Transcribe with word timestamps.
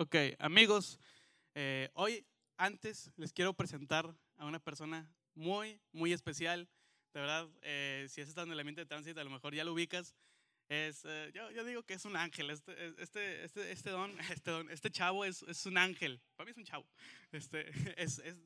Ok, 0.00 0.16
amigos, 0.38 0.98
eh, 1.54 1.90
hoy 1.92 2.24
antes 2.56 3.12
les 3.16 3.34
quiero 3.34 3.52
presentar 3.52 4.16
a 4.38 4.46
una 4.46 4.58
persona 4.58 5.06
muy, 5.34 5.78
muy 5.92 6.14
especial. 6.14 6.70
De 7.12 7.20
verdad, 7.20 7.46
eh, 7.60 8.06
si 8.08 8.22
has 8.22 8.28
estado 8.30 8.46
en 8.46 8.54
el 8.54 8.60
ambiente 8.60 8.80
de 8.80 8.86
tránsito, 8.86 9.20
a 9.20 9.24
lo 9.24 9.28
mejor 9.28 9.54
ya 9.54 9.62
lo 9.62 9.74
ubicas. 9.74 10.14
Es, 10.70 11.02
eh, 11.04 11.30
yo, 11.34 11.64
digo 11.64 11.82
que 11.82 11.92
es 11.92 12.06
un 12.06 12.16
ángel. 12.16 12.48
Este, 12.48 12.94
este, 12.96 13.44
este, 13.44 13.72
este, 13.72 13.90
don, 13.90 14.18
este, 14.30 14.50
don, 14.50 14.70
este 14.70 14.90
chavo 14.90 15.26
es, 15.26 15.42
es, 15.42 15.66
un 15.66 15.76
ángel. 15.76 16.18
Para 16.34 16.46
mí 16.46 16.52
es 16.52 16.56
un 16.56 16.64
chavo. 16.64 16.86
Este, 17.30 17.68
es, 18.02 18.20
es, 18.20 18.36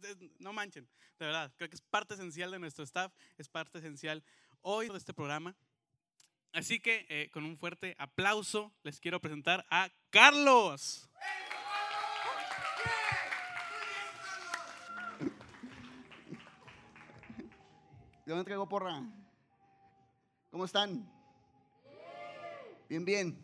no 0.40 0.52
manchen, 0.52 0.88
de 1.20 1.26
verdad. 1.26 1.52
Creo 1.54 1.70
que 1.70 1.76
es 1.76 1.82
parte 1.82 2.14
esencial 2.14 2.50
de 2.50 2.58
nuestro 2.58 2.82
staff, 2.82 3.12
es 3.38 3.48
parte 3.48 3.78
esencial 3.78 4.24
hoy 4.60 4.88
de 4.88 4.98
este 4.98 5.14
programa. 5.14 5.54
Así 6.52 6.78
que 6.80 7.04
eh, 7.08 7.30
con 7.32 7.44
un 7.44 7.56
fuerte 7.58 7.94
aplauso 7.98 8.72
les 8.82 8.98
quiero 8.98 9.20
presentar 9.20 9.64
a 9.70 9.88
Carlos. 10.10 11.08
¿De 18.24 18.32
dónde 18.32 18.46
traigo 18.46 18.66
porra? 18.66 19.02
¿Cómo 20.50 20.64
están? 20.64 21.06
Bien, 22.88 23.04
bien. 23.04 23.38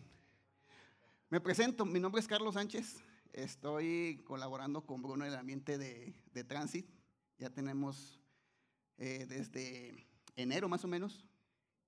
Me 1.28 1.38
presento, 1.38 1.84
mi 1.84 2.00
nombre 2.00 2.18
es 2.18 2.26
Carlos 2.26 2.54
Sánchez. 2.54 3.04
Estoy 3.34 4.22
colaborando 4.24 4.86
con 4.86 5.02
Bruno 5.02 5.26
en 5.26 5.32
el 5.32 5.38
ambiente 5.38 5.76
de, 5.76 6.14
de 6.32 6.44
Transit. 6.44 6.88
Ya 7.36 7.50
tenemos 7.50 8.22
eh, 8.96 9.26
desde 9.28 10.08
enero 10.34 10.66
más 10.66 10.82
o 10.86 10.88
menos 10.88 11.26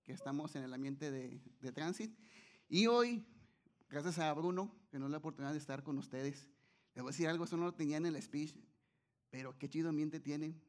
que 0.02 0.12
estamos 0.12 0.54
en 0.54 0.64
el 0.64 0.74
ambiente 0.74 1.10
de, 1.10 1.40
de 1.60 1.72
Transit. 1.72 2.14
Y 2.68 2.88
hoy, 2.88 3.24
gracias 3.88 4.18
a 4.18 4.30
Bruno, 4.34 4.70
que 4.90 4.98
nos 4.98 5.08
da 5.08 5.12
la 5.12 5.18
oportunidad 5.18 5.52
de 5.52 5.58
estar 5.58 5.82
con 5.82 5.96
ustedes, 5.96 6.46
les 6.94 7.02
voy 7.02 7.08
a 7.08 7.12
decir 7.12 7.26
algo, 7.26 7.44
eso 7.44 7.56
no 7.56 7.64
lo 7.64 7.72
tenía 7.72 7.96
en 7.96 8.04
el 8.04 8.20
speech, 8.22 8.54
pero 9.30 9.58
qué 9.58 9.70
chido 9.70 9.88
ambiente 9.88 10.20
tienen. 10.20 10.62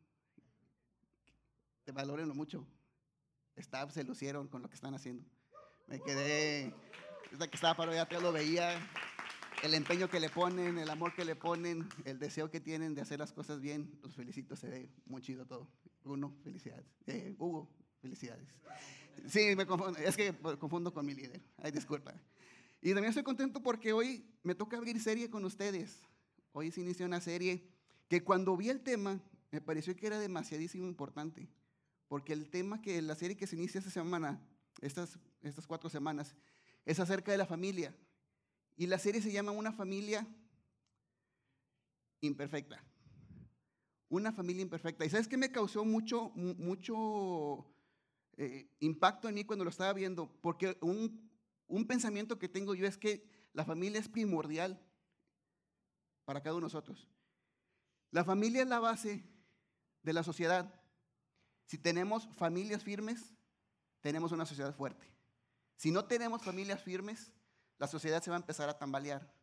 Te 1.84 1.92
valorenlo 1.92 2.34
mucho. 2.34 2.66
Staff 3.56 3.94
se 3.94 4.04
lucieron 4.04 4.48
con 4.48 4.62
lo 4.62 4.70
que 4.70 4.76
están 4.76 4.94
haciendo. 4.96 5.24
Me 5.88 6.00
quedé, 6.00 6.74
desde 7.32 7.50
que 7.50 7.56
estaba 7.56 7.76
para 7.76 7.92
allá 7.92 8.04
atrás 8.04 8.22
lo 8.22 8.32
veía, 8.32 8.80
el 9.64 9.74
empeño 9.74 10.10
que 10.10 10.20
le 10.20 10.30
ponen, 10.30 10.78
el 10.78 10.90
amor 10.90 11.14
que 11.14 11.26
le 11.26 11.36
ponen, 11.36 11.88
el 12.06 12.20
deseo 12.20 12.50
que 12.50 12.60
tienen 12.60 12.96
de 12.96 13.02
hacer 13.02 13.20
las 13.20 13.34
cosas 13.34 13.60
bien. 13.60 14.00
Los 14.02 14.16
felicito, 14.16 14.56
se 14.56 14.70
ve 14.70 14.90
muy 15.06 15.22
chido 15.22 15.46
todo. 15.46 15.68
Bruno, 16.04 16.36
felicidades. 16.44 16.86
Eh, 17.08 17.36
Hugo, 17.38 17.70
felicidades. 18.02 18.48
Sí, 19.28 19.56
me 19.56 19.66
confundo, 19.66 20.00
es 20.00 20.18
que 20.18 20.34
confundo 20.60 20.94
con 20.94 21.06
mi 21.06 21.14
líder. 21.14 21.42
Ay, 21.58 21.72
disculpa. 21.72 22.14
Y 22.82 22.90
también 22.90 23.10
estoy 23.10 23.24
contento 23.24 23.62
porque 23.62 23.94
hoy 23.94 24.26
me 24.44 24.56
toca 24.56 24.78
abrir 24.78 25.00
serie 25.00 25.30
con 25.30 25.46
ustedes. 25.46 26.02
Hoy 26.52 26.72
se 26.72 26.82
inicia 26.82 27.06
una 27.06 27.22
serie 27.22 27.66
que 28.10 28.24
cuando 28.24 28.58
vi 28.58 28.70
el 28.70 28.82
tema 28.82 29.22
me 29.52 29.62
pareció 29.62 29.96
que 29.96 30.08
era 30.08 30.20
demasiadísimo 30.20 30.88
importante. 30.88 31.48
Porque 32.08 32.34
el 32.34 32.50
tema 32.50 32.82
que 32.82 33.02
la 33.02 33.16
serie 33.16 33.38
que 33.38 33.48
se 33.48 33.56
inicia 33.56 33.80
esta 33.80 33.92
semana, 33.92 34.42
estas, 34.82 35.18
estas 35.42 35.68
cuatro 35.68 35.90
semanas, 35.90 36.36
es 36.86 37.00
acerca 37.00 37.32
de 37.32 37.38
la 37.38 37.46
familia. 37.46 37.96
Y 38.76 38.88
la 38.88 39.00
serie 39.00 39.22
se 39.22 39.32
llama 39.32 39.52
Una 39.52 39.72
familia 39.72 40.28
imperfecta. 42.22 42.84
Una 44.10 44.32
familia 44.32 44.62
imperfecta. 44.62 45.06
¿Y 45.06 45.10
sabes 45.10 45.28
qué 45.28 45.38
me 45.38 45.52
causó 45.52 45.86
mucho, 45.86 46.32
mucho 46.36 47.74
eh, 48.38 48.68
impacto 48.80 49.30
en 49.30 49.36
mí 49.36 49.44
cuando 49.44 49.64
lo 49.64 49.70
estaba 49.70 49.94
viendo, 49.94 50.28
porque 50.42 50.78
un, 50.82 51.30
un 51.68 51.86
pensamiento 51.86 52.40
que 52.40 52.50
tengo 52.50 52.74
yo 52.74 52.88
es 52.88 52.98
que 52.98 53.30
la 53.54 53.64
familia 53.64 54.00
es 54.00 54.10
primordial 54.10 54.82
para 56.26 56.42
cada 56.42 56.56
uno 56.56 56.68
de 56.68 56.74
nosotros. 56.74 57.08
La 58.10 58.24
familia 58.24 58.64
es 58.64 58.68
la 58.68 58.80
base 58.80 59.24
de 60.02 60.14
la 60.14 60.24
sociedad. 60.24 60.83
Si 61.66 61.78
tenemos 61.78 62.28
familias 62.36 62.84
firmes, 62.84 63.34
tenemos 64.02 64.32
una 64.32 64.46
sociedad 64.46 64.76
fuerte. 64.76 65.08
Si 65.78 65.92
no 65.92 66.06
tenemos 66.06 66.44
familias 66.44 66.82
firmes, 66.82 67.32
la 67.78 67.88
sociedad 67.88 68.22
se 68.22 68.30
va 68.30 68.38
a 68.38 68.40
empezar 68.40 68.70
a 68.70 68.78
tambalear. 68.78 69.34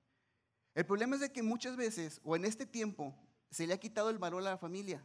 El 0.75 0.87
problema 0.87 1.17
es 1.17 1.21
de 1.21 1.33
que 1.33 1.43
muchas 1.43 1.77
veces, 1.77 2.21
o 2.23 2.37
en 2.37 2.45
este 2.45 2.67
tiempo, 2.67 3.15
se 3.51 3.67
le 3.67 3.75
ha 3.75 3.81
quitado 3.81 4.11
el 4.11 4.19
valor 4.19 4.43
a 4.43 4.51
la 4.51 4.59
familia 4.59 5.05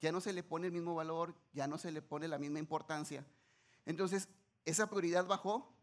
ya 0.00 0.12
no 0.12 0.20
se 0.20 0.32
le 0.32 0.42
pone 0.42 0.66
el 0.66 0.72
mismo 0.72 0.94
valor, 0.94 1.34
ya 1.52 1.66
no 1.66 1.78
se 1.78 1.90
le 1.90 2.02
pone 2.02 2.28
la 2.28 2.38
misma 2.38 2.58
importancia. 2.58 3.26
Entonces, 3.84 4.28
esa 4.64 4.88
prioridad 4.88 5.26
bajó 5.26 5.74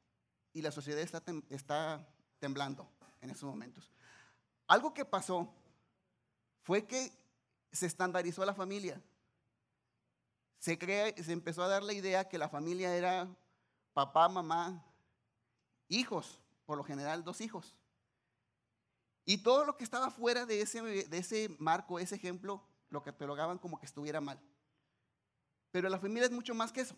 y 0.54 0.62
la 0.62 0.72
sociedad 0.72 1.02
está, 1.02 1.24
está 1.50 2.08
temblando 2.40 2.90
en 3.22 3.30
esos 3.30 3.50
momentos. 3.50 3.92
Algo 4.68 4.94
que 4.94 5.06
pasó 5.06 5.54
fue 6.62 6.86
que 6.86 7.12
se 7.72 7.86
estandarizó 7.86 8.46
la 8.46 8.54
familia. 8.54 9.02
Se, 10.66 10.80
se 11.24 11.32
empezó 11.32 11.62
a 11.62 11.68
dar 11.68 11.84
la 11.84 11.94
idea 11.94 12.28
que 12.28 12.40
la 12.40 12.50
familia 12.50 12.96
era 12.96 13.28
papá, 13.94 14.28
mamá, 14.28 14.84
hijos, 15.90 16.42
por 16.66 16.76
lo 16.76 16.84
general 16.84 17.24
dos 17.24 17.40
hijos. 17.40 17.78
Y 19.26 19.44
todo 19.44 19.64
lo 19.64 19.78
que 19.78 19.84
estaba 19.84 20.10
fuera 20.10 20.48
de 20.48 20.62
ese, 20.62 20.82
de 20.82 21.18
ese 21.20 21.56
marco, 21.60 22.00
ese 22.00 22.16
ejemplo, 22.16 22.64
lo 22.90 23.04
catalogaban 23.04 23.60
como 23.60 23.80
que 23.80 23.86
estuviera 23.86 24.22
mal. 24.22 24.42
Pero 25.70 25.88
la 25.88 26.00
familia 26.00 26.26
es 26.26 26.32
mucho 26.32 26.56
más 26.56 26.72
que 26.72 26.82
eso. 26.82 26.96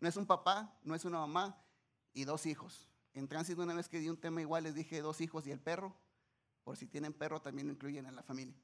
No 0.00 0.08
es 0.08 0.16
un 0.16 0.26
papá, 0.26 0.76
no 0.82 0.96
es 0.96 1.04
una 1.04 1.20
mamá 1.20 1.56
y 2.12 2.24
dos 2.24 2.46
hijos. 2.46 2.90
En 3.14 3.28
tránsito 3.28 3.62
una 3.62 3.74
vez 3.74 3.88
que 3.88 4.00
di 4.00 4.08
un 4.08 4.20
tema 4.20 4.40
igual 4.40 4.64
les 4.64 4.74
dije 4.74 5.00
dos 5.02 5.20
hijos 5.20 5.46
y 5.46 5.52
el 5.52 5.60
perro. 5.60 5.94
Por 6.64 6.76
si 6.76 6.88
tienen 6.88 7.12
perro 7.12 7.40
también 7.40 7.68
lo 7.68 7.74
incluyen 7.74 8.06
en 8.06 8.16
la 8.16 8.24
familia. 8.24 8.60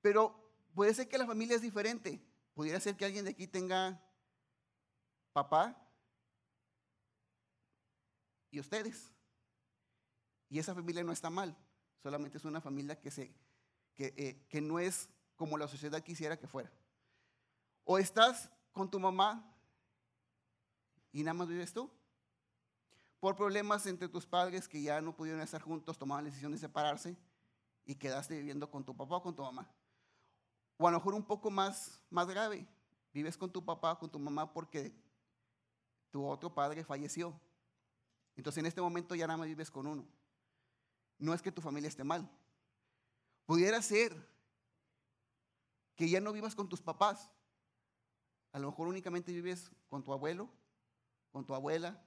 Pero 0.00 0.52
puede 0.72 0.94
ser 0.94 1.08
que 1.08 1.18
la 1.18 1.26
familia 1.26 1.56
es 1.56 1.62
diferente. 1.62 2.29
Pudiera 2.60 2.78
ser 2.78 2.94
que 2.94 3.06
alguien 3.06 3.24
de 3.24 3.30
aquí 3.30 3.46
tenga 3.46 3.98
papá 5.32 5.74
y 8.50 8.60
ustedes. 8.60 9.10
Y 10.50 10.58
esa 10.58 10.74
familia 10.74 11.02
no 11.02 11.10
está 11.10 11.30
mal. 11.30 11.56
Solamente 12.02 12.36
es 12.36 12.44
una 12.44 12.60
familia 12.60 13.00
que 13.00 13.10
se 13.10 13.34
eh, 13.96 14.44
que, 14.46 14.60
no 14.60 14.78
es 14.78 15.08
como 15.36 15.56
la 15.56 15.68
sociedad 15.68 16.02
quisiera 16.02 16.38
que 16.38 16.46
fuera. 16.46 16.70
O 17.84 17.96
estás 17.96 18.50
con 18.72 18.90
tu 18.90 19.00
mamá 19.00 19.42
y 21.12 21.22
nada 21.22 21.32
más 21.32 21.48
vives 21.48 21.72
tú. 21.72 21.90
Por 23.20 23.36
problemas 23.36 23.86
entre 23.86 24.10
tus 24.10 24.26
padres 24.26 24.68
que 24.68 24.82
ya 24.82 25.00
no 25.00 25.16
pudieron 25.16 25.40
estar 25.40 25.62
juntos, 25.62 25.96
tomaron 25.96 26.24
la 26.24 26.28
decisión 26.28 26.52
de 26.52 26.58
separarse 26.58 27.16
y 27.86 27.94
quedaste 27.94 28.36
viviendo 28.36 28.70
con 28.70 28.84
tu 28.84 28.94
papá 28.94 29.16
o 29.16 29.22
con 29.22 29.34
tu 29.34 29.40
mamá. 29.40 29.66
O 30.82 30.88
a 30.88 30.90
lo 30.90 30.96
mejor 30.96 31.12
un 31.12 31.22
poco 31.22 31.50
más, 31.50 32.00
más 32.08 32.26
grave, 32.26 32.66
vives 33.12 33.36
con 33.36 33.52
tu 33.52 33.62
papá 33.62 33.98
con 33.98 34.10
tu 34.10 34.18
mamá 34.18 34.50
porque 34.50 34.94
tu 36.10 36.24
otro 36.24 36.54
padre 36.54 36.82
falleció. 36.84 37.38
Entonces 38.34 38.60
en 38.60 38.66
este 38.66 38.80
momento 38.80 39.14
ya 39.14 39.26
nada 39.26 39.36
más 39.36 39.46
vives 39.46 39.70
con 39.70 39.86
uno. 39.86 40.06
No 41.18 41.34
es 41.34 41.42
que 41.42 41.52
tu 41.52 41.60
familia 41.60 41.88
esté 41.88 42.02
mal, 42.02 42.26
Pudiera 43.44 43.82
ser 43.82 44.16
que 45.96 46.08
ya 46.08 46.20
no 46.20 46.32
vivas 46.32 46.54
con 46.54 46.68
tus 46.68 46.80
papás. 46.80 47.30
A 48.52 48.58
lo 48.58 48.70
mejor 48.70 48.88
únicamente 48.88 49.32
vives 49.32 49.70
con 49.90 50.02
tu 50.02 50.14
abuelo, 50.14 50.48
con 51.30 51.44
tu 51.44 51.54
abuela, 51.54 52.02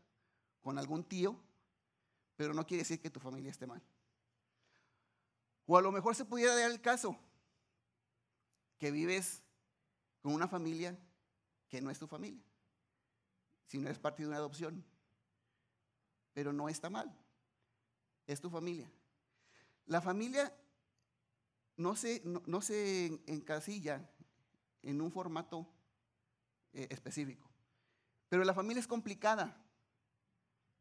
con 0.63 0.79
algún 0.79 1.03
tío, 1.03 1.37
pero 2.37 2.55
no 2.55 2.65
quiere 2.65 2.81
decir 2.81 2.99
que 2.99 3.11
tu 3.11 3.19
familia 3.19 3.51
esté 3.51 3.67
mal. 3.67 3.83
O 5.67 5.77
a 5.77 5.81
lo 5.81 5.91
mejor 5.91 6.15
se 6.15 6.25
pudiera 6.25 6.55
dar 6.55 6.71
el 6.71 6.81
caso 6.81 7.19
que 8.83 8.91
vives 8.91 9.41
con 10.19 10.33
una 10.33 10.45
familia 10.45 10.99
que 11.69 11.79
no 11.79 11.89
es 11.89 11.97
tu 11.97 12.05
familia, 12.05 12.43
si 13.65 13.77
no 13.77 13.89
es 13.89 13.97
parte 13.97 14.23
de 14.23 14.27
una 14.27 14.35
adopción, 14.35 14.83
pero 16.33 16.51
no 16.51 16.67
está 16.67 16.89
mal, 16.89 17.17
es 18.27 18.41
tu 18.41 18.49
familia. 18.49 18.91
La 19.85 20.01
familia 20.01 20.53
no 21.77 21.95
se, 21.95 22.23
no, 22.25 22.59
se 22.59 23.23
encasilla 23.25 24.05
en 24.81 24.99
un 24.99 25.13
formato 25.13 25.65
eh, 26.73 26.89
específico. 26.89 27.49
Pero 28.27 28.43
la 28.43 28.53
familia 28.53 28.81
es 28.81 28.87
complicada. 28.87 29.65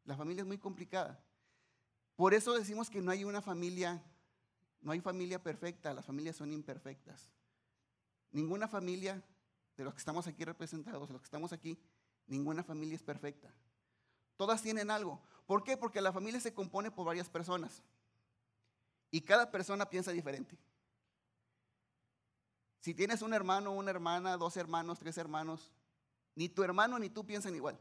La 0.03 0.17
familia 0.17 0.41
es 0.41 0.47
muy 0.47 0.57
complicada. 0.57 1.23
Por 2.17 2.33
eso 2.33 2.53
decimos 2.53 2.89
que 2.89 3.01
no 3.01 3.11
hay 3.11 3.23
una 3.23 3.41
familia, 3.41 4.03
no 4.81 4.91
hay 4.91 4.99
familia 4.99 5.41
perfecta, 5.41 5.93
las 5.93 6.05
familias 6.05 6.35
son 6.35 6.51
imperfectas. 6.51 7.31
Ninguna 8.33 8.67
familia 8.67 9.23
de 9.77 9.83
los 9.85 9.93
que 9.93 9.99
estamos 9.99 10.27
aquí 10.27 10.43
representados, 10.43 11.07
de 11.07 11.13
los 11.13 11.21
que 11.21 11.27
estamos 11.27 11.53
aquí, 11.53 11.79
ninguna 12.27 12.63
familia 12.63 12.95
es 12.95 13.03
perfecta. 13.03 13.53
Todas 14.35 14.61
tienen 14.61 14.91
algo. 14.91 15.21
¿Por 15.45 15.63
qué? 15.63 15.77
Porque 15.77 16.01
la 16.01 16.11
familia 16.11 16.41
se 16.41 16.53
compone 16.53 16.91
por 16.91 17.05
varias 17.05 17.29
personas. 17.29 17.81
Y 19.11 19.21
cada 19.21 19.51
persona 19.51 19.89
piensa 19.89 20.11
diferente. 20.11 20.57
Si 22.79 22.93
tienes 22.93 23.21
un 23.21 23.33
hermano, 23.33 23.71
una 23.71 23.91
hermana, 23.91 24.35
dos 24.35 24.57
hermanos, 24.57 24.99
tres 24.99 25.17
hermanos, 25.17 25.71
ni 26.35 26.49
tu 26.49 26.63
hermano 26.63 26.99
ni 26.99 27.09
tú 27.09 27.25
piensan 27.25 27.55
igual. 27.55 27.79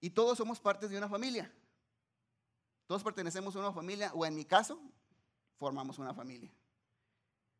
Y 0.00 0.10
todos 0.10 0.38
somos 0.38 0.60
partes 0.60 0.90
de 0.90 0.96
una 0.96 1.08
familia. 1.08 1.52
Todos 2.86 3.02
pertenecemos 3.02 3.56
a 3.56 3.58
una 3.58 3.72
familia, 3.72 4.12
o 4.14 4.24
en 4.24 4.36
mi 4.36 4.44
caso, 4.44 4.80
formamos 5.58 5.98
una 5.98 6.14
familia. 6.14 6.52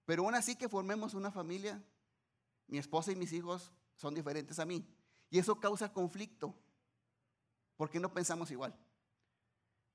Pero 0.07 0.23
aún 0.23 0.35
así 0.35 0.57
que 0.57 0.69
formemos 0.69 1.13
una 1.15 1.31
familia, 1.31 1.83
mi 2.69 2.79
esposa 2.79 3.13
y 3.13 3.17
mis 3.17 3.33
hijos 3.33 3.73
son 3.97 4.15
diferentes 4.15 4.59
a 4.59 4.65
mí. 4.65 4.89
Y 5.29 5.39
eso 5.39 5.59
causa 5.59 5.93
conflicto, 5.93 6.55
porque 7.77 8.01
no 8.01 8.15
pensamos 8.15 8.51
igual. 8.51 8.75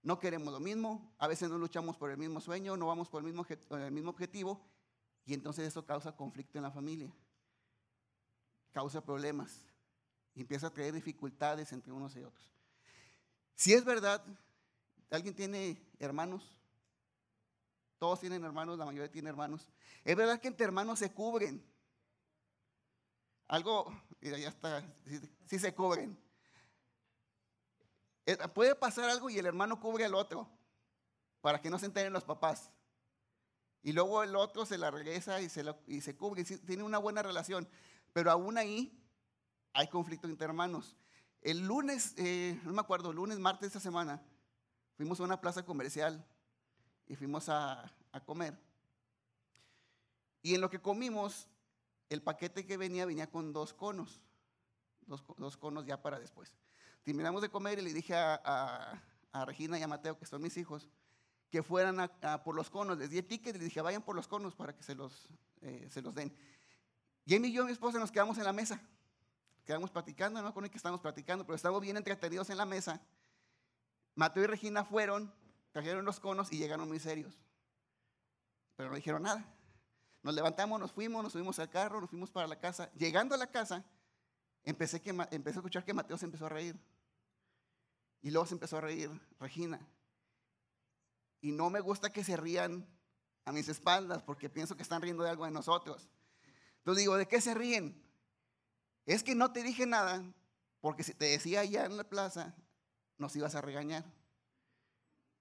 No 0.03 0.19
queremos 0.19 0.51
lo 0.51 0.59
mismo, 0.59 1.13
a 1.17 1.27
veces 1.27 1.49
no 1.49 1.57
luchamos 1.57 1.95
por 1.95 2.11
el 2.11 2.17
mismo 2.17 2.41
sueño, 2.41 2.75
no 2.75 2.87
vamos 2.87 3.07
por 3.09 3.23
el 3.23 3.31
mismo, 3.31 3.45
mismo 3.91 4.09
objetivo, 4.09 4.67
y 5.25 5.33
entonces 5.33 5.67
eso 5.67 5.85
causa 5.85 6.15
conflicto 6.15 6.57
en 6.57 6.63
la 6.63 6.71
familia, 6.71 7.13
causa 8.71 9.03
problemas, 9.03 9.65
y 10.33 10.41
empieza 10.41 10.67
a 10.67 10.73
traer 10.73 10.93
dificultades 10.93 11.71
entre 11.71 11.93
unos 11.93 12.15
y 12.15 12.23
otros. 12.23 12.51
Si 13.55 13.73
es 13.73 13.85
verdad, 13.85 14.25
¿alguien 15.09 15.35
tiene 15.35 15.81
hermanos? 15.99 16.57
Todos 18.01 18.19
tienen 18.19 18.43
hermanos, 18.43 18.79
la 18.79 18.85
mayoría 18.85 19.11
tiene 19.11 19.29
hermanos. 19.29 19.69
Es 20.03 20.15
verdad 20.15 20.41
que 20.41 20.47
entre 20.47 20.65
hermanos 20.65 20.97
se 20.97 21.11
cubren. 21.13 21.63
Algo, 23.47 23.93
mira, 24.19 24.39
ya 24.39 24.49
está, 24.49 24.83
sí, 25.45 25.59
se 25.59 25.75
cubren. 25.75 26.17
Eh, 28.25 28.35
puede 28.55 28.73
pasar 28.73 29.07
algo 29.07 29.29
y 29.29 29.37
el 29.37 29.45
hermano 29.45 29.79
cubre 29.79 30.03
al 30.03 30.15
otro 30.15 30.49
para 31.41 31.61
que 31.61 31.69
no 31.69 31.77
se 31.77 31.85
enteren 31.85 32.11
los 32.11 32.23
papás. 32.23 32.71
Y 33.83 33.91
luego 33.91 34.23
el 34.23 34.35
otro 34.35 34.65
se 34.65 34.79
la 34.79 34.89
regresa 34.89 35.39
y 35.39 35.47
se, 35.47 35.63
y 35.85 36.01
se 36.01 36.15
cubre. 36.15 36.41
Y 36.41 36.45
tiene 36.45 36.81
una 36.81 36.97
buena 36.97 37.21
relación. 37.21 37.69
Pero 38.13 38.31
aún 38.31 38.57
ahí 38.57 38.99
hay 39.73 39.89
conflicto 39.89 40.27
entre 40.27 40.45
hermanos. 40.45 40.97
El 41.43 41.67
lunes, 41.67 42.15
eh, 42.17 42.59
no 42.63 42.73
me 42.73 42.81
acuerdo, 42.81 43.13
lunes, 43.13 43.37
martes 43.37 43.61
de 43.61 43.67
esta 43.67 43.79
semana, 43.79 44.23
fuimos 44.97 45.19
a 45.19 45.23
una 45.23 45.39
plaza 45.39 45.63
comercial 45.63 46.25
y 47.07 47.15
fuimos 47.15 47.49
a, 47.49 47.91
comer. 48.25 48.57
Y 50.41 50.55
en 50.55 50.61
lo 50.61 50.69
que 50.69 50.81
comimos, 50.81 51.47
el 52.09 52.21
paquete 52.21 52.65
que 52.65 52.77
venía 52.77 53.05
venía 53.05 53.29
con 53.29 53.53
dos 53.53 53.73
conos, 53.73 54.21
dos, 55.05 55.57
conos 55.57 55.85
ya 55.85 56.01
para 56.01 56.19
después. 56.19 56.53
Terminamos 57.03 57.41
de 57.41 57.49
comer 57.49 57.79
y 57.79 57.81
le 57.81 57.93
dije 57.93 58.13
a, 58.15 59.01
Regina 59.45 59.79
y 59.79 59.83
a 59.83 59.87
Mateo, 59.87 60.17
que 60.17 60.25
son 60.25 60.41
mis 60.41 60.57
hijos, 60.57 60.89
que 61.49 61.63
fueran 61.63 61.99
a, 61.99 62.43
por 62.43 62.55
los 62.55 62.69
conos. 62.69 62.97
Les 62.97 63.09
di 63.09 63.17
el 63.17 63.25
ticket 63.25 63.55
y 63.55 63.59
les 63.59 63.67
dije, 63.67 63.81
vayan 63.81 64.01
por 64.01 64.15
los 64.15 64.27
conos 64.27 64.55
para 64.55 64.75
que 64.75 64.83
se 64.83 64.95
los, 64.95 65.29
eh, 65.61 65.87
se 65.89 66.01
los 66.01 66.13
den. 66.13 66.35
Jamie 67.27 67.49
y 67.49 67.53
yo, 67.53 67.65
mi 67.65 67.71
esposa, 67.71 67.99
nos 67.99 68.11
quedamos 68.11 68.37
en 68.37 68.43
la 68.43 68.53
mesa. 68.53 68.81
Quedamos 69.65 69.91
platicando, 69.91 70.41
no 70.41 70.53
con 70.53 70.63
el 70.63 70.71
que 70.71 70.77
estamos 70.77 71.01
platicando, 71.01 71.45
pero 71.45 71.55
estábamos 71.55 71.81
bien 71.81 71.95
entretenidos 71.97 72.49
en 72.49 72.57
la 72.57 72.65
mesa. 72.65 73.01
Mateo 74.15 74.43
y 74.43 74.47
Regina 74.47 74.83
fueron 74.83 75.33
trajeron 75.71 76.05
los 76.05 76.19
conos 76.19 76.51
y 76.51 76.57
llegaron 76.57 76.87
muy 76.87 76.99
serios. 76.99 77.39
Pero 78.75 78.89
no 78.89 78.95
dijeron 78.95 79.23
nada. 79.23 79.45
Nos 80.23 80.35
levantamos, 80.35 80.79
nos 80.79 80.91
fuimos, 80.91 81.23
nos 81.23 81.33
subimos 81.33 81.57
al 81.59 81.69
carro, 81.69 81.99
nos 81.99 82.09
fuimos 82.09 82.29
para 82.29 82.47
la 82.47 82.59
casa. 82.59 82.91
Llegando 82.93 83.35
a 83.35 83.37
la 83.37 83.47
casa, 83.47 83.83
empecé, 84.63 85.01
empecé 85.05 85.57
a 85.57 85.61
escuchar 85.61 85.83
que 85.83 85.93
Mateo 85.93 86.17
se 86.17 86.25
empezó 86.25 86.45
a 86.45 86.49
reír. 86.49 86.79
Y 88.21 88.29
luego 88.29 88.45
se 88.45 88.53
empezó 88.53 88.77
a 88.77 88.81
reír 88.81 89.09
Regina. 89.39 89.79
Y 91.41 91.51
no 91.51 91.69
me 91.71 91.79
gusta 91.79 92.11
que 92.11 92.23
se 92.23 92.37
rían 92.37 92.87
a 93.45 93.51
mis 93.51 93.67
espaldas 93.67 94.21
porque 94.21 94.49
pienso 94.49 94.75
que 94.75 94.83
están 94.83 95.01
riendo 95.01 95.23
de 95.23 95.31
algo 95.31 95.45
de 95.45 95.51
nosotros. 95.51 96.07
Entonces 96.77 97.01
digo, 97.01 97.17
¿de 97.17 97.27
qué 97.27 97.41
se 97.41 97.55
ríen? 97.55 97.99
Es 99.07 99.23
que 99.23 99.33
no 99.33 99.51
te 99.51 99.63
dije 99.63 99.87
nada 99.87 100.23
porque 100.81 101.03
si 101.03 101.13
te 101.15 101.25
decía 101.25 101.61
allá 101.61 101.85
en 101.85 101.97
la 101.97 102.03
plaza, 102.03 102.55
nos 103.17 103.35
ibas 103.35 103.55
a 103.55 103.61
regañar. 103.61 104.05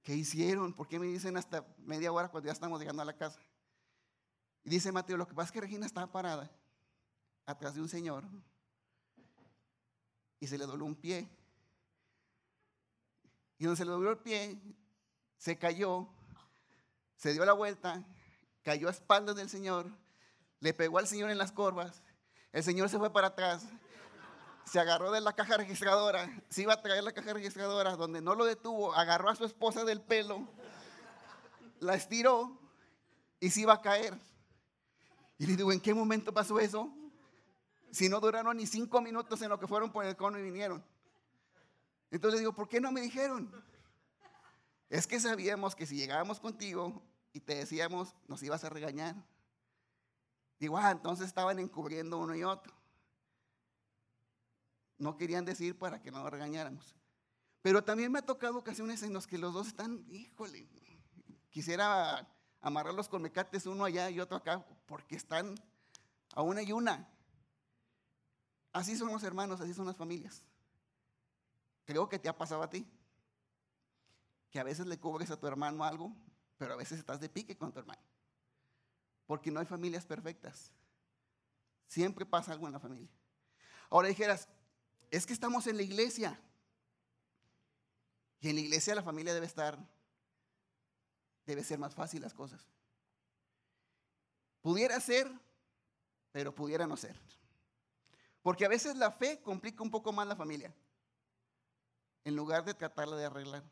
¿Qué 0.02 0.14
hicieron? 0.14 0.72
¿Por 0.72 0.88
qué 0.88 0.98
me 0.98 1.06
dicen 1.06 1.36
hasta 1.36 1.66
media 1.78 2.10
hora 2.12 2.28
cuando 2.28 2.46
ya 2.46 2.52
estamos 2.52 2.80
llegando 2.80 3.02
a 3.02 3.04
la 3.04 3.16
casa? 3.16 3.40
Y 4.64 4.70
dice 4.70 4.92
Mateo, 4.92 5.16
lo 5.16 5.26
que 5.26 5.34
pasa 5.34 5.46
es 5.46 5.52
que 5.52 5.60
Regina 5.60 5.86
estaba 5.86 6.10
parada 6.10 6.50
atrás 7.46 7.74
de 7.74 7.80
un 7.80 7.88
señor 7.88 8.24
y 10.38 10.46
se 10.46 10.56
le 10.56 10.66
dobló 10.66 10.86
un 10.86 10.96
pie. 10.96 11.28
Y 13.58 13.64
donde 13.64 13.76
se 13.76 13.84
le 13.84 13.90
dobló 13.90 14.10
el 14.10 14.18
pie, 14.18 14.58
se 15.36 15.58
cayó, 15.58 16.08
se 17.16 17.32
dio 17.32 17.44
la 17.44 17.52
vuelta, 17.52 18.02
cayó 18.62 18.88
a 18.88 18.90
espaldas 18.90 19.36
del 19.36 19.50
señor, 19.50 19.90
le 20.60 20.72
pegó 20.72 20.98
al 20.98 21.06
señor 21.06 21.30
en 21.30 21.38
las 21.38 21.52
corvas, 21.52 22.02
el 22.52 22.64
señor 22.64 22.88
se 22.88 22.98
fue 22.98 23.12
para 23.12 23.28
atrás, 23.28 23.66
se 24.70 24.78
agarró 24.78 25.10
de 25.10 25.20
la 25.20 25.32
caja 25.32 25.56
registradora, 25.56 26.30
se 26.48 26.62
iba 26.62 26.74
a 26.74 26.80
traer 26.80 27.02
la 27.02 27.10
caja 27.10 27.32
registradora, 27.32 27.96
donde 27.96 28.20
no 28.20 28.36
lo 28.36 28.44
detuvo, 28.44 28.94
agarró 28.94 29.28
a 29.28 29.34
su 29.34 29.44
esposa 29.44 29.84
del 29.84 30.00
pelo, 30.00 30.46
la 31.80 31.96
estiró 31.96 32.56
y 33.40 33.50
se 33.50 33.62
iba 33.62 33.72
a 33.72 33.80
caer. 33.80 34.16
Y 35.38 35.46
le 35.46 35.56
digo, 35.56 35.72
¿en 35.72 35.80
qué 35.80 35.92
momento 35.92 36.32
pasó 36.32 36.60
eso? 36.60 36.88
Si 37.90 38.08
no 38.08 38.20
duraron 38.20 38.58
ni 38.58 38.64
cinco 38.64 39.00
minutos 39.00 39.42
en 39.42 39.48
lo 39.48 39.58
que 39.58 39.66
fueron 39.66 39.90
por 39.90 40.04
el 40.04 40.14
cono 40.14 40.38
y 40.38 40.42
vinieron. 40.42 40.84
Entonces 42.12 42.34
le 42.34 42.40
digo, 42.42 42.54
¿por 42.54 42.68
qué 42.68 42.80
no 42.80 42.92
me 42.92 43.00
dijeron? 43.00 43.50
Es 44.88 45.08
que 45.08 45.18
sabíamos 45.18 45.74
que 45.74 45.84
si 45.84 45.96
llegábamos 45.96 46.38
contigo 46.38 47.02
y 47.32 47.40
te 47.40 47.56
decíamos, 47.56 48.14
nos 48.28 48.40
ibas 48.44 48.62
a 48.62 48.68
regañar. 48.68 49.16
Digo, 50.60 50.78
ah, 50.78 50.92
entonces 50.92 51.26
estaban 51.26 51.58
encubriendo 51.58 52.18
uno 52.18 52.36
y 52.36 52.44
otro 52.44 52.79
no 55.00 55.16
querían 55.16 55.44
decir 55.44 55.76
para 55.76 56.00
que 56.00 56.10
no 56.10 56.28
regañáramos. 56.28 56.94
Pero 57.62 57.82
también 57.82 58.12
me 58.12 58.20
ha 58.20 58.22
tocado 58.22 58.58
ocasiones 58.58 59.02
en 59.02 59.12
las 59.12 59.26
que 59.26 59.38
los 59.38 59.52
dos 59.52 59.66
están, 59.66 60.04
híjole, 60.08 60.68
quisiera 61.50 62.28
amarrarlos 62.60 63.08
con 63.08 63.22
mecates 63.22 63.66
uno 63.66 63.84
allá 63.84 64.10
y 64.10 64.20
otro 64.20 64.36
acá, 64.36 64.64
porque 64.86 65.16
están 65.16 65.54
a 66.34 66.42
una 66.42 66.62
y 66.62 66.72
una. 66.72 67.08
Así 68.72 68.96
son 68.96 69.08
los 69.08 69.22
hermanos, 69.24 69.60
así 69.60 69.74
son 69.74 69.86
las 69.86 69.96
familias. 69.96 70.44
Creo 71.84 72.08
que 72.08 72.18
te 72.18 72.28
ha 72.28 72.36
pasado 72.36 72.62
a 72.62 72.70
ti, 72.70 72.86
que 74.50 74.60
a 74.60 74.64
veces 74.64 74.86
le 74.86 74.98
cubres 74.98 75.30
a 75.30 75.40
tu 75.40 75.46
hermano 75.46 75.82
algo, 75.82 76.14
pero 76.56 76.74
a 76.74 76.76
veces 76.76 76.98
estás 76.98 77.20
de 77.20 77.28
pique 77.28 77.56
con 77.56 77.72
tu 77.72 77.80
hermano, 77.80 78.02
porque 79.26 79.50
no 79.50 79.60
hay 79.60 79.66
familias 79.66 80.04
perfectas. 80.04 80.70
Siempre 81.86 82.24
pasa 82.24 82.52
algo 82.52 82.66
en 82.66 82.74
la 82.74 82.80
familia. 82.80 83.10
Ahora 83.88 84.08
dijeras, 84.08 84.48
es 85.10 85.26
que 85.26 85.32
estamos 85.32 85.66
en 85.66 85.76
la 85.76 85.82
iglesia. 85.82 86.40
Y 88.40 88.48
en 88.48 88.54
la 88.54 88.62
iglesia 88.62 88.94
la 88.94 89.02
familia 89.02 89.34
debe 89.34 89.46
estar, 89.46 89.78
debe 91.44 91.64
ser 91.64 91.78
más 91.78 91.94
fácil 91.94 92.22
las 92.22 92.32
cosas. 92.32 92.64
Pudiera 94.62 94.98
ser, 95.00 95.30
pero 96.32 96.54
pudiera 96.54 96.86
no 96.86 96.96
ser. 96.96 97.20
Porque 98.42 98.64
a 98.64 98.68
veces 98.68 98.96
la 98.96 99.10
fe 99.10 99.40
complica 99.42 99.82
un 99.82 99.90
poco 99.90 100.12
más 100.12 100.26
la 100.26 100.36
familia, 100.36 100.74
en 102.24 102.36
lugar 102.36 102.64
de 102.64 102.72
tratarla 102.72 103.16
de 103.16 103.26
arreglar. 103.26 103.64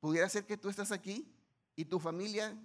Pudiera 0.00 0.28
ser 0.28 0.46
que 0.46 0.56
tú 0.56 0.68
estás 0.68 0.90
aquí 0.90 1.32
y 1.76 1.84
tu 1.84 2.00
familia 2.00 2.56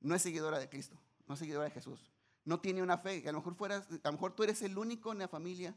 no 0.00 0.14
es 0.14 0.22
seguidora 0.22 0.58
de 0.58 0.68
Cristo, 0.68 0.98
no 1.26 1.34
es 1.34 1.38
seguidora 1.38 1.64
de 1.64 1.70
Jesús 1.70 2.17
no 2.48 2.58
tiene 2.58 2.82
una 2.82 2.96
fe. 2.96 3.22
A 3.28 3.32
lo 3.32 3.40
mejor 3.40 3.54
fueras, 3.54 3.86
a 3.90 4.08
lo 4.08 4.12
mejor 4.12 4.32
tú 4.32 4.42
eres 4.42 4.62
el 4.62 4.78
único 4.78 5.12
en 5.12 5.18
la 5.18 5.28
familia 5.28 5.76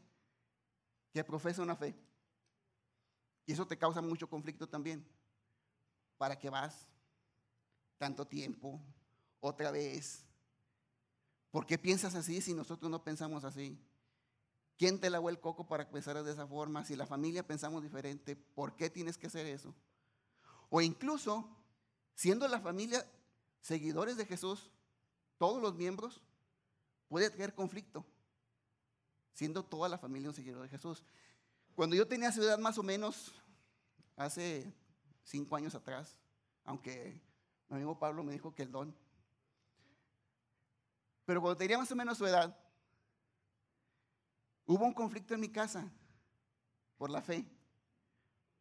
que 1.12 1.22
profesa 1.22 1.60
una 1.60 1.76
fe. 1.76 1.94
Y 3.44 3.52
eso 3.52 3.66
te 3.66 3.76
causa 3.76 4.00
mucho 4.00 4.26
conflicto 4.26 4.66
también. 4.66 5.06
¿Para 6.16 6.38
qué 6.38 6.48
vas 6.48 6.88
tanto 7.98 8.26
tiempo? 8.26 8.80
Otra 9.40 9.70
vez. 9.70 10.24
¿Por 11.50 11.66
qué 11.66 11.76
piensas 11.76 12.14
así 12.14 12.40
si 12.40 12.54
nosotros 12.54 12.90
no 12.90 13.04
pensamos 13.04 13.44
así? 13.44 13.78
¿Quién 14.78 14.98
te 14.98 15.10
lavó 15.10 15.28
el 15.28 15.40
coco 15.40 15.66
para 15.66 15.90
pensar 15.90 16.24
de 16.24 16.32
esa 16.32 16.46
forma? 16.46 16.86
Si 16.86 16.96
la 16.96 17.04
familia 17.04 17.46
pensamos 17.46 17.82
diferente, 17.82 18.34
¿por 18.34 18.76
qué 18.76 18.88
tienes 18.88 19.18
que 19.18 19.26
hacer 19.26 19.44
eso? 19.44 19.74
O 20.70 20.80
incluso, 20.80 21.54
siendo 22.14 22.48
la 22.48 22.60
familia 22.60 23.06
seguidores 23.60 24.16
de 24.16 24.24
Jesús, 24.24 24.70
todos 25.36 25.60
los 25.60 25.74
miembros, 25.74 26.22
puede 27.12 27.28
tener 27.28 27.54
conflicto, 27.54 28.06
siendo 29.34 29.62
toda 29.62 29.86
la 29.86 29.98
familia 29.98 30.30
un 30.30 30.34
seguidor 30.34 30.62
de 30.62 30.70
Jesús. 30.70 31.04
Cuando 31.74 31.94
yo 31.94 32.08
tenía 32.08 32.32
ciudad 32.32 32.58
más 32.58 32.78
o 32.78 32.82
menos, 32.82 33.34
hace 34.16 34.72
cinco 35.22 35.54
años 35.54 35.74
atrás, 35.74 36.18
aunque 36.64 37.20
mi 37.68 37.76
amigo 37.76 37.98
Pablo 37.98 38.24
me 38.24 38.32
dijo 38.32 38.54
que 38.54 38.62
el 38.62 38.72
don, 38.72 38.96
pero 41.26 41.42
cuando 41.42 41.58
tenía 41.58 41.76
más 41.76 41.92
o 41.92 41.96
menos 41.96 42.16
su 42.16 42.26
edad, 42.26 42.58
hubo 44.64 44.86
un 44.86 44.94
conflicto 44.94 45.34
en 45.34 45.40
mi 45.40 45.50
casa 45.50 45.92
por 46.96 47.10
la 47.10 47.20
fe, 47.20 47.44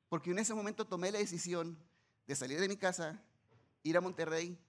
porque 0.10 0.32
en 0.32 0.40
ese 0.40 0.54
momento 0.54 0.86
tomé 0.86 1.10
la 1.10 1.20
decisión 1.20 1.78
de 2.28 2.36
salir 2.36 2.60
de 2.60 2.68
mi 2.68 2.76
casa, 2.76 3.24
ir 3.82 3.96
a 3.96 4.02
Monterrey 4.02 4.60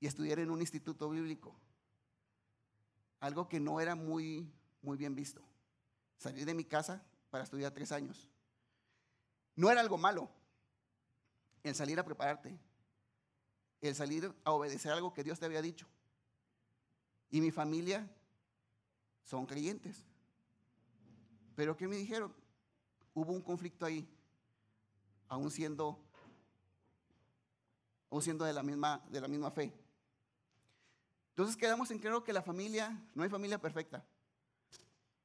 y 0.00 0.08
estudiar 0.08 0.40
en 0.40 0.50
un 0.50 0.60
instituto 0.60 1.08
bíblico 1.08 1.54
algo 3.20 3.48
que 3.48 3.60
no 3.60 3.80
era 3.80 3.94
muy, 3.94 4.50
muy 4.82 4.96
bien 4.96 5.14
visto. 5.14 5.42
Salir 6.18 6.44
de 6.44 6.54
mi 6.54 6.64
casa 6.64 7.04
para 7.30 7.44
estudiar 7.44 7.72
tres 7.72 7.92
años. 7.92 8.28
No 9.54 9.70
era 9.70 9.80
algo 9.80 9.98
malo 9.98 10.30
el 11.62 11.74
salir 11.74 11.98
a 11.98 12.04
prepararte, 12.04 12.58
el 13.80 13.94
salir 13.94 14.34
a 14.44 14.52
obedecer 14.52 14.92
algo 14.92 15.12
que 15.12 15.24
Dios 15.24 15.38
te 15.38 15.46
había 15.46 15.62
dicho. 15.62 15.86
Y 17.30 17.40
mi 17.40 17.50
familia 17.50 18.10
son 19.24 19.46
creyentes. 19.46 20.04
Pero 21.54 21.76
¿qué 21.76 21.86
me 21.86 21.96
dijeron? 21.96 22.34
Hubo 23.14 23.32
un 23.32 23.42
conflicto 23.42 23.84
ahí, 23.84 24.08
aún 25.28 25.50
siendo, 25.50 25.98
aún 28.10 28.22
siendo 28.22 28.44
de, 28.44 28.52
la 28.52 28.62
misma, 28.62 29.04
de 29.10 29.20
la 29.20 29.28
misma 29.28 29.50
fe. 29.50 29.72
Entonces 31.40 31.56
quedamos 31.56 31.90
en 31.90 31.98
claro 31.98 32.22
que 32.22 32.34
la 32.34 32.42
familia, 32.42 33.02
no 33.14 33.22
hay 33.22 33.30
familia 33.30 33.58
perfecta. 33.58 34.04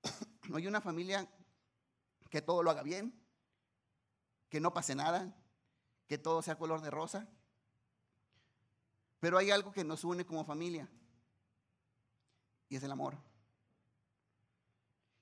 No 0.48 0.56
hay 0.56 0.66
una 0.66 0.80
familia 0.80 1.30
que 2.30 2.42
todo 2.42 2.64
lo 2.64 2.72
haga 2.72 2.84
bien, 2.84 3.14
que 4.48 4.62
no 4.62 4.74
pase 4.74 4.96
nada, 4.96 5.36
que 6.08 6.18
todo 6.18 6.42
sea 6.42 6.58
color 6.58 6.80
de 6.80 6.90
rosa. 6.90 7.28
Pero 9.20 9.38
hay 9.38 9.52
algo 9.52 9.74
que 9.74 9.84
nos 9.84 10.06
une 10.06 10.26
como 10.26 10.46
familia 10.46 10.88
y 12.70 12.78
es 12.78 12.84
el 12.84 12.94
amor. 12.94 13.18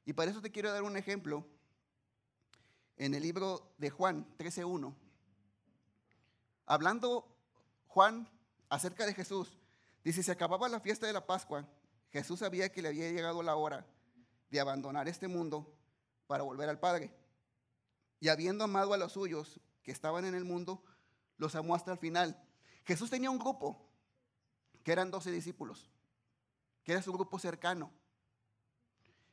Y 0.05 0.13
para 0.13 0.29
eso 0.29 0.41
te 0.41 0.51
quiero 0.51 0.71
dar 0.71 0.83
un 0.83 0.95
ejemplo 0.95 1.43
en 2.97 3.15
el 3.15 3.23
libro 3.23 3.73
de 3.79 3.89
Juan 3.89 4.27
13.1. 4.37 4.93
Hablando 6.67 7.35
Juan 7.87 8.29
acerca 8.69 9.07
de 9.07 9.15
Jesús, 9.15 9.57
dice, 10.03 10.23
se 10.23 10.31
acababa 10.31 10.69
la 10.69 10.79
fiesta 10.79 11.07
de 11.07 11.13
la 11.13 11.25
Pascua, 11.25 11.67
Jesús 12.09 12.39
sabía 12.39 12.71
que 12.71 12.81
le 12.81 12.89
había 12.89 13.11
llegado 13.11 13.41
la 13.41 13.55
hora 13.55 13.85
de 14.49 14.59
abandonar 14.59 15.07
este 15.07 15.27
mundo 15.27 15.73
para 16.27 16.43
volver 16.43 16.69
al 16.69 16.79
Padre. 16.79 17.13
Y 18.19 18.29
habiendo 18.29 18.63
amado 18.63 18.93
a 18.93 18.97
los 18.97 19.13
suyos 19.13 19.59
que 19.81 19.91
estaban 19.91 20.25
en 20.25 20.35
el 20.35 20.45
mundo, 20.45 20.83
los 21.37 21.55
amó 21.55 21.75
hasta 21.75 21.91
el 21.91 21.97
final. 21.97 22.39
Jesús 22.85 23.09
tenía 23.09 23.31
un 23.31 23.39
grupo, 23.39 23.89
que 24.83 24.91
eran 24.91 25.11
doce 25.11 25.31
discípulos, 25.31 25.89
que 26.83 26.91
era 26.91 27.01
su 27.01 27.11
grupo 27.11 27.39
cercano. 27.39 27.91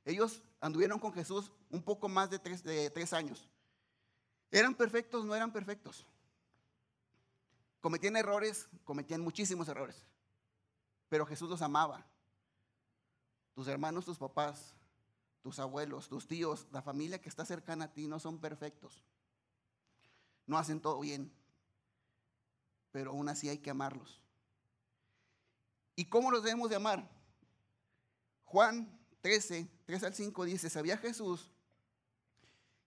Ellos 0.05 0.43
anduvieron 0.61 0.99
con 0.99 1.13
Jesús 1.13 1.53
un 1.69 1.83
poco 1.83 2.09
más 2.09 2.31
de 2.31 2.39
tres, 2.39 2.63
de 2.63 2.91
tres 2.91 3.13
años. 3.13 3.49
¿Eran 4.51 4.75
perfectos? 4.75 5.25
No 5.25 5.35
eran 5.35 5.53
perfectos. 5.53 6.07
Cometían 7.81 8.17
errores, 8.17 8.69
cometían 8.85 9.21
muchísimos 9.21 9.69
errores. 9.69 10.05
Pero 11.11 11.27
Jesús 11.27 11.51
los 11.51 11.61
amaba. 11.61 12.07
Tus 13.53 13.69
hermanos, 13.69 14.07
tus 14.07 14.17
papás, 14.17 14.75
tus 15.43 15.59
abuelos, 15.59 16.09
tus 16.09 16.27
tíos, 16.27 16.67
la 16.73 16.81
familia 16.81 17.21
que 17.21 17.29
está 17.29 17.45
cercana 17.45 17.87
a 17.87 17.93
ti 17.93 18.07
no 18.07 18.19
son 18.19 18.39
perfectos. 18.39 19.05
No 20.47 20.57
hacen 20.57 20.81
todo 20.81 21.01
bien. 21.01 21.31
Pero 22.93 23.11
aún 23.11 23.29
así 23.29 23.51
hay 23.51 23.59
que 23.59 23.71
amarlos. 23.71 24.23
¿Y 25.97 26.07
cómo 26.07 26.31
los 26.31 26.43
debemos 26.43 26.71
de 26.71 26.77
amar? 26.77 27.11
Juan 28.45 28.99
13, 29.21 29.69
3 29.85 30.05
al 30.05 30.15
5 30.15 30.45
dice, 30.45 30.71
sabía 30.71 30.97
Jesús 30.97 31.51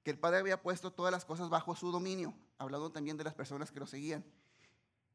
que 0.04 0.12
el 0.12 0.20
Padre 0.20 0.40
había 0.40 0.62
puesto 0.62 0.92
todas 0.92 1.12
las 1.12 1.26
cosas 1.26 1.50
bajo 1.50 1.76
su 1.76 1.92
dominio, 1.92 2.34
hablando 2.58 2.92
también 2.92 3.18
de 3.18 3.24
las 3.24 3.34
personas 3.34 3.72
que 3.72 3.80
lo 3.80 3.88
seguían, 3.88 4.26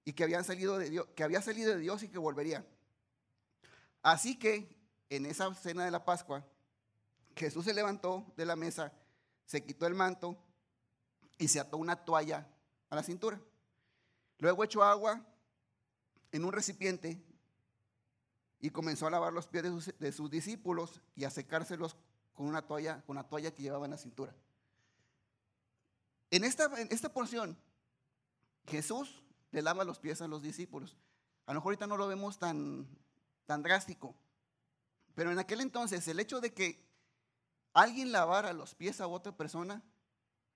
y 0.04 0.14
que, 0.14 0.24
habían 0.24 0.44
salido 0.44 0.78
de 0.78 0.88
Dios, 0.88 1.06
que 1.14 1.22
había 1.22 1.42
salido 1.42 1.74
de 1.74 1.78
Dios 1.78 2.02
y 2.02 2.08
que 2.08 2.18
volvería. 2.18 2.66
Así 4.02 4.38
que 4.38 4.76
en 5.10 5.26
esa 5.26 5.52
cena 5.54 5.84
de 5.84 5.90
la 5.90 6.04
Pascua, 6.04 6.44
Jesús 7.36 7.64
se 7.64 7.74
levantó 7.74 8.26
de 8.36 8.46
la 8.46 8.56
mesa, 8.56 8.92
se 9.44 9.64
quitó 9.64 9.86
el 9.86 9.94
manto 9.94 10.36
y 11.38 11.48
se 11.48 11.60
ató 11.60 11.76
una 11.76 11.96
toalla 11.96 12.48
a 12.90 12.96
la 12.96 13.02
cintura. 13.02 13.40
Luego 14.38 14.64
echó 14.64 14.82
agua 14.82 15.24
en 16.32 16.44
un 16.44 16.52
recipiente 16.52 17.22
y 18.60 18.70
comenzó 18.70 19.06
a 19.06 19.10
lavar 19.10 19.32
los 19.32 19.46
pies 19.46 19.64
de 19.98 20.12
sus, 20.12 20.30
discípulos 20.30 21.00
y 21.14 21.24
a 21.24 21.30
secárselos 21.30 21.96
con 22.34 22.46
una 22.46 22.62
toalla, 22.62 23.02
con 23.06 23.16
una 23.16 23.28
toalla 23.28 23.52
que 23.52 23.62
llevaba 23.62 23.84
en 23.84 23.92
la 23.92 23.98
cintura. 23.98 24.34
En 26.30 26.44
esta, 26.44 26.64
en 26.80 26.88
esta 26.90 27.12
porción, 27.12 27.56
Jesús 28.66 29.22
le 29.50 29.62
lava 29.62 29.84
los 29.84 29.98
pies 29.98 30.20
a 30.20 30.28
los 30.28 30.42
discípulos. 30.42 30.96
A 31.46 31.52
lo 31.52 31.60
mejor 31.60 31.70
ahorita 31.70 31.86
no 31.86 31.96
lo 31.96 32.06
vemos 32.06 32.38
tan, 32.38 32.86
tan 33.48 33.62
drástico, 33.62 34.14
pero 35.14 35.32
en 35.32 35.38
aquel 35.38 35.62
entonces 35.62 36.06
el 36.06 36.20
hecho 36.20 36.38
de 36.42 36.52
que 36.52 36.86
alguien 37.72 38.12
lavara 38.12 38.52
los 38.52 38.74
pies 38.74 39.00
a 39.00 39.06
otra 39.06 39.34
persona 39.34 39.82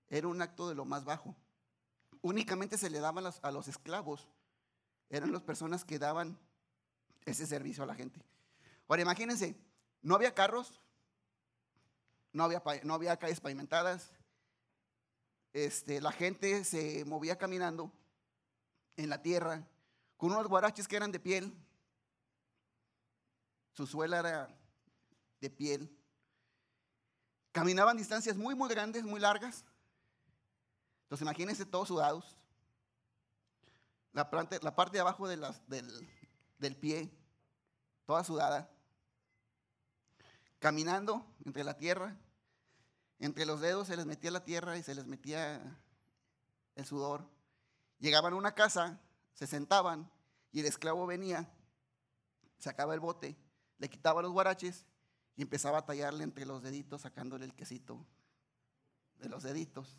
era 0.09 0.27
un 0.27 0.39
acto 0.43 0.69
de 0.69 0.75
lo 0.75 0.85
más 0.85 1.03
bajo. 1.03 1.35
Únicamente 2.21 2.77
se 2.77 2.91
le 2.91 2.99
daban 2.99 3.25
a 3.41 3.51
los 3.51 3.67
esclavos, 3.67 4.27
eran 5.09 5.31
las 5.31 5.41
personas 5.41 5.83
que 5.83 5.97
daban 5.97 6.37
ese 7.25 7.47
servicio 7.47 7.81
a 7.83 7.87
la 7.87 7.95
gente. 7.95 8.21
Ahora 8.87 9.01
imagínense, 9.01 9.55
no 10.03 10.13
había 10.13 10.35
carros, 10.35 10.79
no 12.31 12.43
había, 12.43 12.61
no 12.83 12.93
había 12.93 13.17
calles 13.17 13.39
pavimentadas, 13.39 14.11
este, 15.51 15.99
la 15.99 16.11
gente 16.11 16.63
se 16.63 17.05
movía 17.05 17.39
caminando 17.39 17.91
en 18.97 19.09
la 19.09 19.23
tierra 19.23 19.67
con 20.15 20.31
unos 20.31 20.47
guaraches 20.47 20.87
que 20.87 20.95
eran 20.95 21.11
de 21.11 21.19
piel, 21.19 21.57
su 23.73 23.87
suela 23.87 24.19
era 24.19 24.47
de 25.41 25.49
piel, 25.49 25.95
caminaban 27.51 27.97
distancias 27.97 28.37
muy, 28.37 28.55
muy 28.55 28.69
grandes, 28.69 29.03
muy 29.03 29.19
largas. 29.19 29.65
Entonces 31.03 31.23
imagínense 31.23 31.65
todos 31.65 31.87
sudados. 31.87 32.37
La 34.13 34.29
la 34.61 34.75
parte 34.75 34.97
de 34.97 35.01
abajo 35.01 35.27
del, 35.27 35.43
del 36.59 36.75
pie, 36.75 37.11
toda 38.05 38.23
sudada, 38.23 38.69
caminando 40.59 41.25
entre 41.45 41.63
la 41.63 41.77
tierra, 41.77 42.15
entre 43.19 43.45
los 43.45 43.59
dedos 43.59 43.87
se 43.87 43.97
les 43.97 44.05
metía 44.05 44.31
la 44.31 44.43
tierra 44.43 44.77
y 44.77 44.83
se 44.83 44.93
les 44.95 45.07
metía 45.07 45.61
el 46.75 46.85
sudor. 46.85 47.27
Llegaban 47.99 48.33
a 48.33 48.35
una 48.35 48.53
casa, 48.53 48.99
se 49.33 49.47
sentaban 49.47 50.11
y 50.51 50.59
el 50.59 50.65
esclavo 50.65 51.05
venía, 51.05 51.49
sacaba 52.59 52.93
el 52.93 52.99
bote, 52.99 53.35
le 53.83 53.89
quitaba 53.89 54.21
los 54.21 54.31
guaraches 54.31 54.85
y 55.35 55.41
empezaba 55.41 55.79
a 55.79 55.85
tallarle 55.85 56.23
entre 56.23 56.45
los 56.45 56.63
deditos, 56.63 57.01
sacándole 57.01 57.43
el 57.43 57.53
quesito 57.53 58.07
de 59.19 59.27
los 59.27 59.43
deditos 59.43 59.97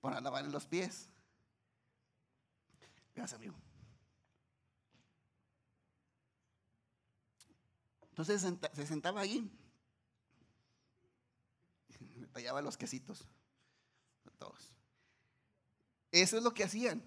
para 0.00 0.22
lavarle 0.22 0.50
los 0.50 0.64
pies. 0.64 1.10
Gracias, 3.14 3.38
amigo. 3.38 3.54
Entonces 8.08 8.40
se 8.72 8.86
sentaba 8.86 9.20
ahí, 9.20 9.52
tallaba 12.32 12.62
los 12.62 12.78
quesitos, 12.78 13.28
todos. 14.38 14.72
Eso 16.10 16.38
es 16.38 16.42
lo 16.42 16.54
que 16.54 16.64
hacían. 16.64 17.06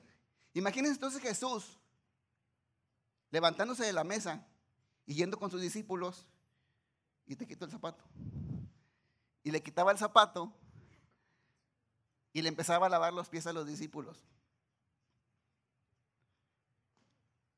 Imagínense 0.54 0.98
entonces 0.98 1.24
Jesús 1.24 1.80
levantándose 3.32 3.84
de 3.84 3.94
la 3.94 4.04
mesa 4.04 4.46
y 5.08 5.16
yendo 5.16 5.40
con 5.40 5.50
sus 5.50 5.62
discípulos 5.62 6.28
y 7.26 7.36
te 7.36 7.48
quitó 7.48 7.66
el 7.66 7.72
zapato. 7.72 8.04
Y 9.42 9.50
le 9.50 9.64
quitaba 9.64 9.92
el 9.92 9.98
zapato 9.98 10.54
y 12.34 12.42
le 12.42 12.50
empezaba 12.50 12.86
a 12.86 12.90
lavar 12.90 13.14
los 13.14 13.30
pies 13.30 13.48
a 13.48 13.54
los 13.54 13.66
discípulos. 13.66 14.28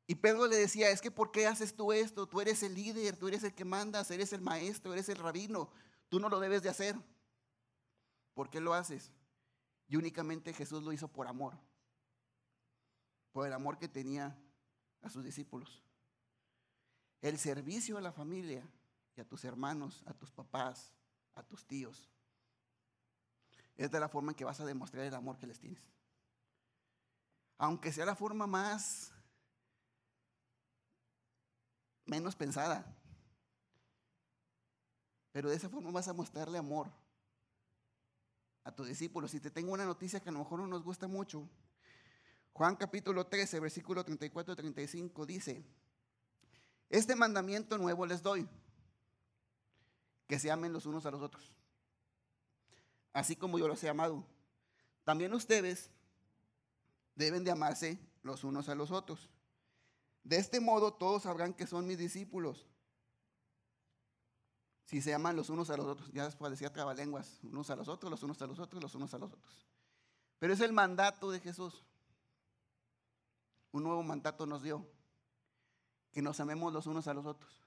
Y 0.06 0.15
Pedro 0.15 0.48
le 0.48 0.56
decía, 0.56 0.89
es 0.89 1.01
que 1.01 1.12
¿por 1.12 1.32
qué 1.32 1.48
haces 1.48 1.75
tú 1.75 1.91
esto? 1.91 2.27
Tú 2.27 2.39
eres 2.39 2.63
el 2.63 2.75
líder, 2.75 3.18
tú 3.18 3.27
eres 3.27 3.44
el 3.44 3.53
que 3.53 3.65
mandas, 3.65 4.10
eres 4.12 4.32
el 4.32 4.41
maestro, 4.41 4.94
eres 4.94 5.10
el 5.10 5.18
rabino. 5.18 5.70
Tú 6.08 6.20
no 6.20 6.29
lo 6.29 6.39
debes 6.39 6.63
de 6.63 6.70
hacer. 6.70 6.96
¿Por 8.34 8.50
qué 8.50 8.60
lo 8.60 8.74
haces? 8.74 9.12
Y 9.88 9.98
únicamente 9.98 10.53
Jesús 10.53 10.84
lo 10.84 10.94
hizo 10.94 11.08
por 11.08 11.27
amor. 11.27 11.58
Por 13.32 13.46
el 13.48 13.53
amor 13.53 13.77
que 13.77 13.88
tenía 13.88 14.36
a 15.01 15.10
sus 15.10 15.24
discípulos. 15.24 15.84
El 17.21 17.38
servicio 17.38 17.97
a 17.97 18.01
la 18.01 18.11
familia 18.11 18.63
y 19.15 19.21
a 19.21 19.27
tus 19.27 19.43
hermanos, 19.43 20.03
a 20.05 20.13
tus 20.13 20.31
papás, 20.31 20.93
a 21.35 21.43
tus 21.43 21.65
tíos. 21.65 22.09
Es 23.75 23.91
de 23.91 23.99
la 23.99 24.09
forma 24.09 24.31
en 24.31 24.35
que 24.35 24.45
vas 24.45 24.59
a 24.59 24.65
demostrar 24.65 25.05
el 25.05 25.15
amor 25.15 25.38
que 25.38 25.47
les 25.47 25.59
tienes. 25.59 25.83
Aunque 27.57 27.91
sea 27.91 28.05
la 28.05 28.15
forma 28.15 28.47
más 28.47 29.11
menos 32.05 32.35
pensada. 32.35 32.85
Pero 35.31 35.49
de 35.49 35.55
esa 35.55 35.69
forma 35.69 35.91
vas 35.91 36.07
a 36.07 36.13
mostrarle 36.13 36.57
amor 36.57 36.91
a 38.63 38.71
tus 38.71 38.88
discípulos. 38.88 39.33
Y 39.33 39.39
te 39.39 39.51
tengo 39.51 39.73
una 39.73 39.85
noticia 39.85 40.19
que 40.19 40.29
a 40.29 40.31
lo 40.31 40.39
mejor 40.39 40.59
no 40.59 40.67
nos 40.67 40.83
gusta 40.83 41.07
mucho. 41.07 41.47
Juan 42.53 42.75
capítulo 42.75 43.27
13, 43.27 43.59
versículo 43.59 44.03
34 44.03 44.53
y 44.53 44.57
35 44.57 45.25
dice, 45.25 45.63
este 46.89 47.15
mandamiento 47.15 47.77
nuevo 47.77 48.05
les 48.05 48.22
doy, 48.22 48.48
que 50.27 50.39
se 50.39 50.51
amen 50.51 50.74
los 50.74 50.86
unos 50.86 51.05
a 51.05 51.12
los 51.12 51.22
otros, 51.22 51.53
así 53.13 53.36
como 53.36 53.60
yo 53.60 53.67
los 53.67 53.84
he 53.84 53.89
amado. 53.89 54.25
También 55.03 55.34
ustedes 55.34 55.89
deben 57.15 57.43
de 57.43 57.51
amarse 57.51 58.00
los 58.24 58.43
unos 58.43 58.69
a 58.69 58.75
los 58.75 58.91
otros. 58.91 59.29
De 60.24 60.38
este 60.38 60.60
modo 60.60 60.93
todos 60.93 61.24
sabrán 61.24 61.53
que 61.53 61.67
son 61.67 61.88
mis 61.88 61.98
discípulos. 61.98 62.67
Si 64.86 65.01
se 65.01 65.13
aman 65.13 65.36
los 65.36 65.50
unos 65.50 65.69
a 65.69 65.77
los 65.77 65.86
otros, 65.86 66.12
ya 66.12 66.25
después 66.25 66.51
decía 66.51 66.74
trabalenguas, 66.74 67.39
unos 67.43 67.69
a 67.69 67.75
los 67.75 67.88
otros, 67.88 68.10
los 68.10 68.24
unos 68.24 68.41
a 68.41 68.48
los 68.48 68.60
otros, 68.60 68.81
los 68.81 68.96
unos 68.96 69.13
a 69.13 69.19
los 69.19 69.31
otros. 69.31 69.67
Pero 70.39 70.53
es 70.53 70.62
el 70.62 70.74
mandato 70.74 71.29
de 71.29 71.39
Jesús. 71.39 71.84
Un 73.72 73.84
nuevo 73.84 74.01
mandato 74.01 74.48
nos 74.48 74.63
dio, 74.63 74.88
que 76.12 76.22
nos 76.22 76.39
amemos 76.39 76.74
los 76.74 76.88
unos 76.88 77.08
a 77.08 77.13
los 77.13 77.25
otros. 77.25 77.62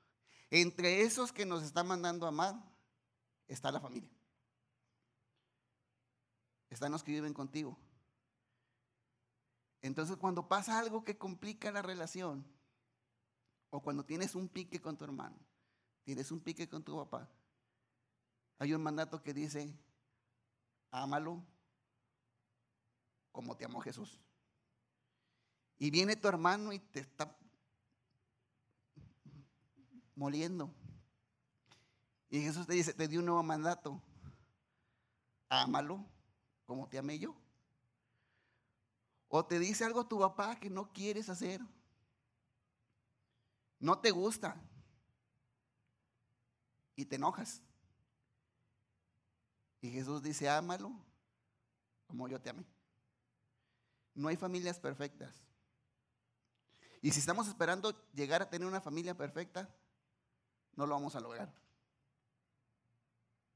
Entre 0.51 1.03
esos 1.03 1.33
que 1.33 1.47
nos 1.47 1.63
está 1.63 1.83
mandando 1.83 2.27
a 2.27 2.31
amar 2.31 2.55
está 3.49 3.73
la 3.73 3.81
familia. 3.81 4.11
Están 6.69 6.93
los 6.93 7.03
que 7.03 7.13
viven 7.13 7.35
contigo. 7.35 7.79
Entonces 9.81 10.17
cuando 10.17 10.49
pasa 10.49 10.79
algo 10.79 11.05
que 11.05 11.19
complica 11.19 11.73
la 11.73 11.83
relación, 11.83 12.47
o 13.71 13.81
cuando 13.81 14.05
tienes 14.05 14.35
un 14.35 14.49
pique 14.49 14.81
con 14.81 14.97
tu 14.97 15.05
hermano, 15.05 15.37
tienes 16.05 16.31
un 16.31 16.41
pique 16.41 16.69
con 16.69 16.85
tu 16.85 16.97
papá, 16.97 17.29
hay 18.59 18.75
un 18.75 18.83
mandato 18.83 19.23
que 19.23 19.35
dice, 19.35 19.75
ámalo 20.91 21.43
como 23.33 23.57
te 23.57 23.65
amó 23.65 23.81
Jesús. 23.81 24.21
Y 25.79 25.91
viene 25.91 26.15
tu 26.15 26.29
hermano 26.29 26.73
y 26.73 26.79
te 26.79 27.01
está 27.01 27.37
moliendo. 30.23 30.73
Y 32.31 32.41
Jesús 32.41 32.65
te 32.65 32.75
dice, 32.75 32.95
te 32.95 33.09
dio 33.09 33.19
un 33.19 33.27
nuevo 33.27 33.43
mandato, 33.43 34.01
ámalo 35.49 36.07
como 36.65 36.89
te 36.89 36.97
amé 36.97 37.19
yo. 37.19 37.35
O 39.29 39.45
te 39.45 39.59
dice 39.59 39.85
algo 39.85 40.07
tu 40.07 40.21
papá 40.21 40.55
que 40.61 40.71
no 40.71 40.93
quieres 40.93 41.29
hacer. 41.29 41.61
No 43.81 43.99
te 43.99 44.13
gusta. 44.13 44.57
Y 46.95 47.05
te 47.05 47.17
enojas. 47.17 47.61
Y 49.81 49.91
Jesús 49.91 50.23
dice, 50.23 50.49
ámalo 50.49 50.93
como 52.07 52.29
yo 52.29 52.41
te 52.41 52.51
amé. 52.51 52.65
No 54.15 54.29
hay 54.29 54.37
familias 54.37 54.79
perfectas. 54.79 55.35
Y 57.01 57.11
si 57.11 57.19
estamos 57.19 57.49
esperando 57.49 57.91
llegar 58.13 58.41
a 58.41 58.49
tener 58.49 58.69
una 58.69 58.81
familia 58.81 59.17
perfecta, 59.17 59.69
no 60.77 60.87
lo 60.87 60.95
vamos 60.95 61.15
a 61.17 61.21
lograr. 61.21 61.53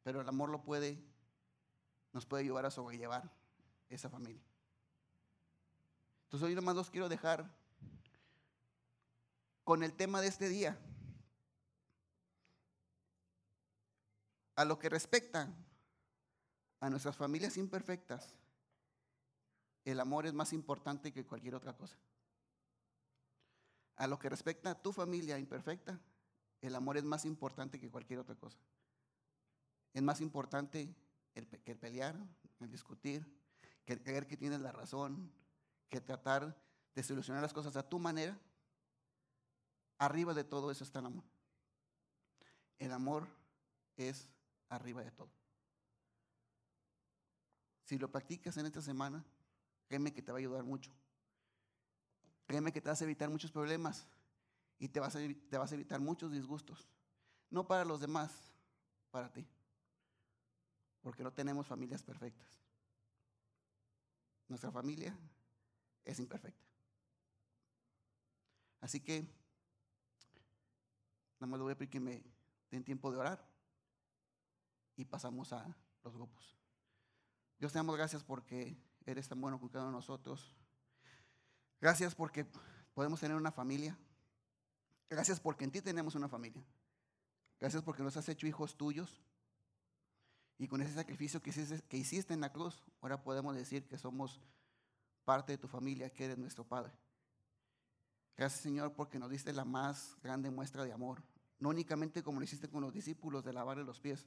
Pero 0.03 0.21
el 0.21 0.29
amor 0.29 0.51
lo 0.51 0.63
puede, 0.63 1.03
nos 2.13 2.27
puede 2.27 2.45
ayudar 2.45 2.67
a 2.67 2.71
sobrellevar 2.71 3.31
esa 3.89 4.09
familia. 4.09 4.43
Entonces 6.25 6.47
hoy 6.47 6.55
nomás 6.55 6.77
los 6.77 6.91
quiero 6.91 7.09
dejar 7.09 7.51
con 9.65 9.83
el 9.83 9.93
tema 9.93 10.21
de 10.21 10.29
este 10.29 10.49
día. 10.49 10.79
A 14.55 14.65
lo 14.65 14.79
que 14.79 14.89
respecta 14.89 15.53
a 16.81 16.91
nuestras 16.91 17.17
familias 17.17 17.57
imperfectas, 17.57 18.35
el 19.85 20.01
amor 20.01 20.27
es 20.27 20.35
más 20.35 20.53
importante 20.53 21.13
que 21.13 21.25
cualquier 21.25 21.55
otra 21.55 21.77
cosa. 21.77 21.97
A 23.97 24.07
lo 24.07 24.19
que 24.19 24.29
respecta 24.29 24.71
a 24.71 24.83
tu 24.83 24.93
familia 24.93 25.39
imperfecta, 25.39 26.01
el 26.69 26.75
amor 26.75 26.97
es 26.97 27.05
más 27.05 27.25
importante 27.25 27.79
que 27.79 27.91
cualquier 27.91 28.19
otra 28.19 28.35
cosa. 28.35 28.59
Es 29.93 30.03
más 30.03 30.21
importante 30.21 30.95
que 31.35 31.73
el 31.73 31.79
pelear, 31.79 32.17
el 32.61 32.71
discutir, 32.71 33.27
que 33.85 33.93
el 33.93 34.03
creer 34.03 34.27
que 34.27 34.37
tienes 34.37 34.61
la 34.61 34.73
razón, 34.73 35.33
que 35.89 36.01
tratar 36.01 36.57
de 36.95 37.03
solucionar 37.03 37.43
las 37.43 37.53
cosas 37.53 37.77
a 37.77 37.89
tu 37.89 37.99
manera, 37.99 38.39
arriba 39.99 40.35
de 40.35 40.45
todo 40.45 40.71
eso 40.71 40.85
está 40.85 40.99
el 40.99 41.07
amor. 41.07 41.25
El 42.79 42.93
amor 42.93 43.27
es 43.97 44.29
arriba 44.69 45.03
de 45.03 45.11
todo. 45.11 45.31
Si 47.85 47.99
lo 47.99 48.11
practicas 48.11 48.57
en 48.57 48.67
esta 48.67 48.83
semana, 48.83 49.25
créeme 49.89 50.13
que 50.13 50.23
te 50.23 50.33
va 50.33 50.39
a 50.39 50.41
ayudar 50.41 50.65
mucho. 50.65 50.91
Créeme 52.47 52.73
que 52.73 52.81
te 52.81 52.89
vas 52.89 53.01
a 53.01 53.05
evitar 53.05 53.31
muchos 53.31 53.53
problemas 53.53 54.07
y 54.79 54.89
te 54.89 55.01
vas 55.01 55.17
a, 55.17 55.19
te 55.19 55.59
vas 55.59 55.73
a 55.73 55.75
evitar 55.75 56.01
muchos 56.01 56.33
disgustos. 56.33 56.89
No 57.51 57.67
para 57.67 57.85
los 57.85 58.01
demás, 58.01 58.33
para 59.11 59.33
ti. 59.33 59.47
Porque 61.01 61.23
no 61.23 61.33
tenemos 61.33 61.67
familias 61.67 62.03
perfectas. 62.03 62.61
Nuestra 64.49 64.71
familia 64.71 65.17
es 66.05 66.19
imperfecta. 66.19 66.67
Así 68.81 69.01
que, 69.01 69.23
nada 71.41 71.47
más 71.49 71.59
le 71.59 71.65
voy 71.65 71.73
a 71.73 71.79
pedir 71.79 71.91
que 71.91 72.01
me 72.01 72.23
den 72.71 72.85
tiempo 72.85 73.11
de 73.11 73.19
orar 73.19 73.49
y 74.97 75.05
pasamos 75.05 75.53
a 75.53 75.77
los 76.05 76.15
grupos. 76.15 76.57
Dios 77.59 77.73
te 77.73 77.79
damos 77.79 77.97
gracias 77.97 78.23
porque 78.23 78.77
eres 79.05 79.29
tan 79.29 79.41
bueno 79.41 79.59
con 79.59 79.69
cada 79.69 79.85
uno 79.85 79.93
de 79.93 79.99
nosotros. 79.99 80.55
Gracias 81.81 82.15
porque 82.15 82.47
podemos 82.95 83.21
tener 83.21 83.37
una 83.37 83.53
familia. 83.53 83.99
Gracias 85.09 85.41
porque 85.41 85.65
en 85.65 85.71
ti 85.71 85.81
tenemos 85.81 86.15
una 86.15 86.29
familia. 86.29 86.65
Gracias 87.61 87.83
porque 87.83 88.03
nos 88.03 88.17
has 88.17 88.29
hecho 88.29 88.47
hijos 88.47 88.77
tuyos. 88.77 89.23
Y 90.59 90.69
con 90.69 90.81
ese 90.81 90.95
sacrificio 90.95 91.43
que 91.43 91.97
hiciste, 91.97 92.33
en 92.33 92.41
la 92.41 92.53
cruz, 92.53 92.83
ahora 93.01 93.23
podemos 93.23 93.55
decir 93.55 93.87
que 93.87 93.99
somos 93.99 94.41
parte 95.25 95.53
de 95.53 95.59
tu 95.59 95.69
familia, 95.69 96.11
que 96.11 96.25
eres 96.25 96.39
nuestro 96.39 96.65
Padre. 96.65 96.93
Gracias 98.37 98.63
Señor 98.63 98.95
porque 98.95 99.19
nos 99.19 99.31
diste 99.31 99.53
la 99.53 99.65
más 99.65 100.17
grande 100.23 100.51
muestra 100.51 100.85
de 100.85 100.93
amor. 100.93 101.23
No 101.59 101.71
únicamente 101.71 102.23
como 102.23 102.39
lo 102.39 102.45
hiciste 102.45 102.69
con 102.69 102.83
los 102.83 102.93
discípulos 102.93 103.45
de 103.45 103.53
lavarle 103.53 103.85
los 103.85 104.01
pies, 104.01 104.27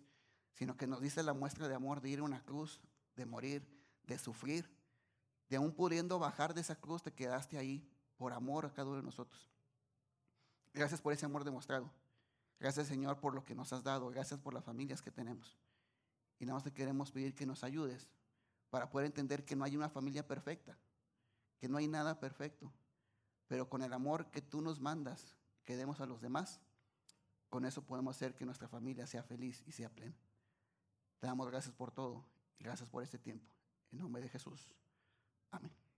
sino 0.53 0.77
que 0.77 0.87
nos 0.87 1.01
diste 1.01 1.23
la 1.23 1.33
muestra 1.33 1.67
de 1.67 1.75
amor 1.75 2.01
de 2.01 2.09
ir 2.09 2.19
a 2.19 2.23
una 2.23 2.43
cruz, 2.43 2.81
de 3.15 3.25
morir, 3.25 3.67
de 4.03 4.17
sufrir, 4.17 4.69
de 5.47 5.57
aún 5.57 5.71
pudiendo 5.73 6.19
bajar 6.19 6.53
de 6.53 6.61
esa 6.61 6.75
cruz 6.75 7.03
te 7.03 7.13
quedaste 7.13 7.57
ahí 7.57 7.87
por 8.17 8.33
amor 8.33 8.65
a 8.65 8.73
cada 8.73 8.87
uno 8.87 8.97
de 8.97 9.03
nosotros. 9.03 9.49
Gracias 10.73 11.01
por 11.01 11.13
ese 11.13 11.25
amor 11.25 11.43
demostrado. 11.43 11.91
Gracias 12.59 12.87
Señor 12.87 13.19
por 13.19 13.33
lo 13.33 13.43
que 13.43 13.55
nos 13.55 13.73
has 13.73 13.83
dado. 13.83 14.09
Gracias 14.09 14.39
por 14.39 14.53
las 14.53 14.63
familias 14.63 15.01
que 15.01 15.11
tenemos. 15.11 15.57
Y 16.39 16.45
nada 16.45 16.55
más 16.55 16.63
te 16.63 16.73
queremos 16.73 17.11
pedir 17.11 17.35
que 17.35 17.45
nos 17.45 17.63
ayudes 17.63 18.07
para 18.69 18.89
poder 18.89 19.07
entender 19.07 19.45
que 19.45 19.55
no 19.55 19.65
hay 19.65 19.75
una 19.75 19.89
familia 19.89 20.27
perfecta 20.27 20.77
que 21.59 21.67
no 21.67 21.77
hay 21.77 21.87
nada 21.87 22.19
perfecto, 22.19 22.71
pero 23.47 23.69
con 23.69 23.83
el 23.83 23.93
amor 23.93 24.31
que 24.31 24.41
tú 24.41 24.61
nos 24.61 24.79
mandas, 24.79 25.35
que 25.65 25.75
demos 25.75 25.99
a 25.99 26.05
los 26.05 26.21
demás, 26.21 26.61
con 27.49 27.65
eso 27.65 27.83
podemos 27.83 28.15
hacer 28.15 28.33
que 28.35 28.45
nuestra 28.45 28.67
familia 28.67 29.05
sea 29.05 29.23
feliz 29.23 29.63
y 29.67 29.71
sea 29.71 29.89
plena. 29.89 30.17
Te 31.19 31.27
damos 31.27 31.47
gracias 31.47 31.75
por 31.75 31.91
todo 31.91 32.25
y 32.57 32.63
gracias 32.63 32.89
por 32.89 33.03
este 33.03 33.19
tiempo. 33.19 33.53
En 33.91 33.99
nombre 33.99 34.21
de 34.21 34.29
Jesús. 34.29 34.71
Amén. 35.51 35.88